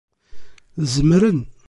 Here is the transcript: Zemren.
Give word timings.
Zemren. 0.93 1.39